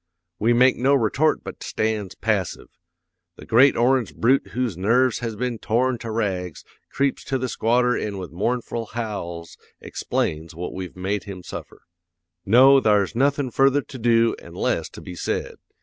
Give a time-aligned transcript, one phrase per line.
[0.39, 2.69] "'We makes no retort but stands passive.
[3.35, 7.95] The great orange brute whose nerves has been torn to rags creeps to the squatter
[7.95, 11.83] an' with mournful howls explains what we've made him suffer.
[12.47, 15.57] "'No, thar's nothin' further to do an' less to be said.